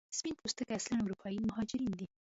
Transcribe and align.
سپین 0.17 0.35
پوستکي 0.39 0.73
اصلا 0.79 0.95
اروپایي 1.03 1.39
مهاجرین 1.49 1.91
دي. 1.99 2.07